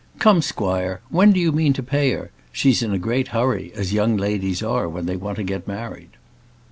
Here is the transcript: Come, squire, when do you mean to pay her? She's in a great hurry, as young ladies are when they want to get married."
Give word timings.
Come, 0.17 0.41
squire, 0.41 0.99
when 1.11 1.31
do 1.31 1.39
you 1.39 1.51
mean 1.51 1.73
to 1.73 1.83
pay 1.83 2.09
her? 2.13 2.31
She's 2.51 2.81
in 2.81 2.91
a 2.91 2.97
great 2.97 3.27
hurry, 3.27 3.71
as 3.75 3.93
young 3.93 4.17
ladies 4.17 4.63
are 4.63 4.89
when 4.89 5.05
they 5.05 5.15
want 5.15 5.35
to 5.37 5.43
get 5.43 5.67
married." 5.67 6.17